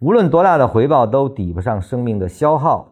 [0.00, 2.86] 无论多大的回报都抵不上生命的消耗。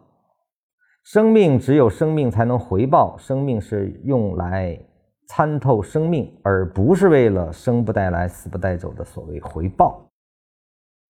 [1.03, 4.79] 生命只有生命才能回报，生命是用来
[5.27, 9.99] 参透生命，而不是为了生不带来，死不带走的所谓回报。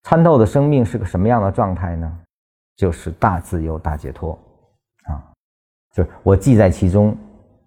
[0.04, 2.18] 参透的生命是个什么样的状态呢？
[2.76, 4.32] 就是大自由、大解脱
[5.04, 5.20] 啊！
[5.92, 7.14] 就是我既在其中，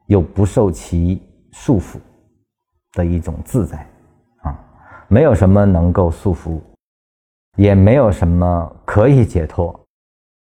[0.08, 1.22] 又不受其
[1.52, 2.00] 束缚
[2.94, 3.88] 的一种自在
[4.42, 4.58] 啊！
[5.08, 6.60] 没有什么能够束缚，
[7.58, 9.80] 也没有什么可以解脱，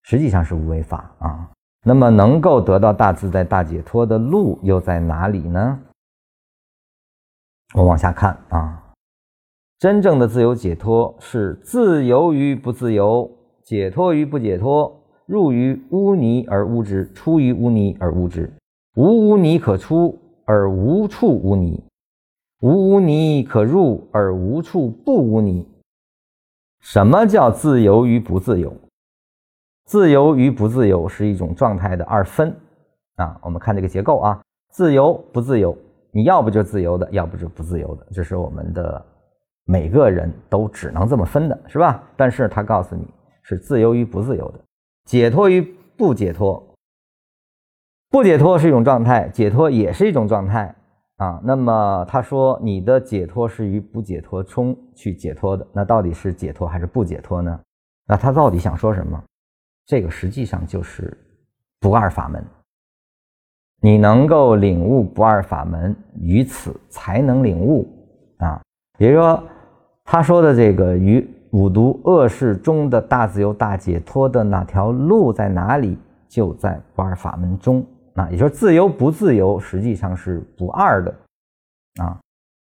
[0.04, 1.49] 实际上是无为法啊！
[1.86, 5.80] 那么，能够得到大自在、大解脱的路又在哪里呢？
[7.73, 8.84] 我往下看啊，
[9.80, 13.30] 真正的自由解脱是自由于不自由，
[13.63, 14.94] 解脱于不解脱，
[15.26, 18.52] 入于污泥而污之，出于污泥而污之。
[18.96, 21.82] 无污泥可出而无处污泥，
[22.62, 25.66] 无污泥可入而无处不污泥。
[26.81, 28.73] 什么叫自由于不自由？
[29.85, 32.54] 自由与不自由是一种状态的二分
[33.15, 35.77] 啊，我们看这个结构啊，自由不自由，
[36.12, 39.05] 你要不就自由的，要不就不自由的，这是我们的
[39.65, 42.04] 每个人都只能这么分的，是吧？
[42.15, 43.07] 但是他告诉你
[43.43, 44.59] 是自由与不自由的，
[45.05, 45.62] 解脱与
[45.96, 46.62] 不解脱，
[48.09, 50.76] 不解脱是一种状态，解脱也是一种状态
[51.18, 51.40] 啊。
[51.43, 57.59] 那么他说你的解脱是与不解脱中去解脱的，那到底是解脱还是不解脱呢？
[58.07, 59.21] 那他到底想说什么？
[59.85, 61.18] 这个实际上就是
[61.79, 62.43] 不二法门。
[63.82, 67.88] 你能够领悟不二法门，于此才能领悟
[68.38, 68.62] 啊。
[68.97, 69.44] 也就是说，
[70.03, 75.97] 他说的这个与五毒恶世中的大自由、大解脱的哪条路在哪里？
[76.28, 77.85] 就在不二法门中
[78.18, 78.28] 啊。
[78.29, 81.16] 也就是自由不自由，实际上是不二的
[82.01, 82.19] 啊。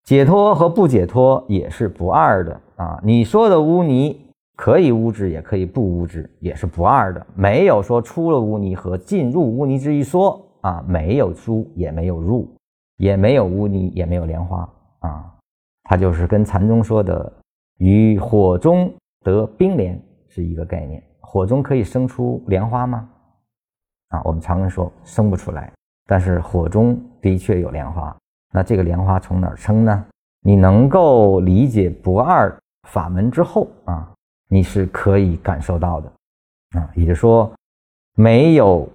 [0.03, 2.99] 解脱和不解脱也是不二的啊。
[3.03, 4.19] 你说的污泥。
[4.57, 7.25] 可以污之，也可以不污之，也是不二的。
[7.33, 12.47] 没有说出了污泥和进入污泥之一说啊，没有出，也没有入，
[12.97, 15.33] 也没有污泥，也没有莲花啊。
[15.85, 17.31] 它就是跟禅宗说的
[17.79, 18.93] 与火中
[19.23, 21.01] 得冰莲是一个概念。
[21.21, 23.09] 火中可以生出莲花吗？
[24.11, 25.69] 啊，我们常人说生不出来，
[26.05, 28.15] 但是火中的确有莲花。
[28.53, 30.05] 那这个莲花从哪儿生呢？
[30.43, 32.55] 你能够理解不二
[32.87, 34.07] 法门之后啊。
[34.53, 36.11] 你是可以感受到的，
[36.77, 37.49] 啊，也就是说，
[38.17, 38.85] 没有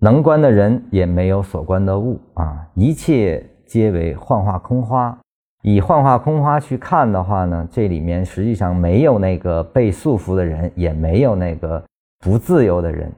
[0.00, 5.16] 能观的人，也没有所观的物，啊，一切皆为幻化空花。
[5.62, 11.80] 以幻化空花去看的话呢，这里面实际上没有那个被束缚的人，也没有那个
[12.18, 13.12] 不自由的人，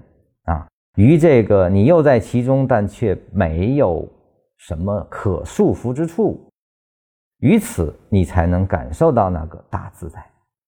[0.96, 4.08] 于这个你又在其中，但却没有
[4.58, 6.40] 什么可束缚之处，
[7.38, 10.24] 于此你才能感受到那个大自在。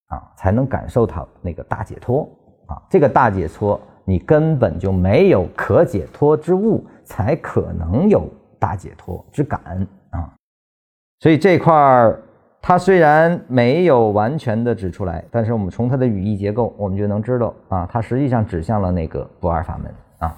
[0.09, 2.29] 啊，才能感受到那个大解脱
[2.67, 2.77] 啊！
[2.91, 9.59] 这个大解脱，你根本就没有可解脱之物，才可能有大解脱之感
[10.11, 10.31] 啊！
[11.21, 12.23] 所以这块儿，
[12.61, 20.37] 它虽然没有完全的指出来，但是我们从它的语义结构，我们就能知道啊，它实际上指向了那个不二法门啊。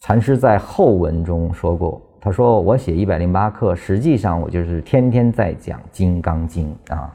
[0.00, 7.12] 禅师在后文中说过，他说：“我写一百零八课，实际上我就是天天在讲《金刚经》啊。”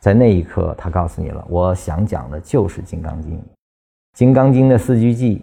[0.00, 3.32] 在那一刻，他告诉你了，我想讲的就是《金刚经》。
[4.14, 5.40] 《金刚经》的四句偈：“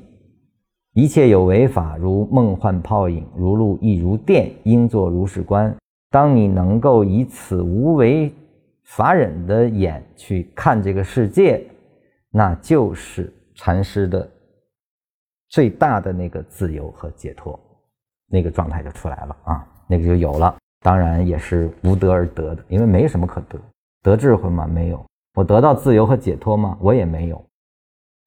[0.95, 5.75] 一切有为法，如梦幻泡影，如露亦如电，应作如是观。”
[6.09, 8.33] 当你能够以此无为
[8.83, 11.61] 法忍的眼去看这个世界，
[12.31, 14.25] 那就是禅师的
[15.49, 17.59] 最大的那个自由和解脱，
[18.27, 20.55] 那个状态就出来了啊，那个就有了。
[20.81, 23.59] 当然也是无得而得的，因为没什么可得。
[24.03, 24.67] 得智慧吗？
[24.67, 25.03] 没有。
[25.33, 26.77] 我得到自由和解脱吗？
[26.79, 27.43] 我也没有。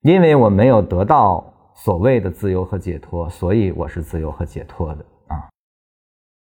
[0.03, 5.05] 因为我没有得到所谓的自由和解脱，所以我是自由和解脱的。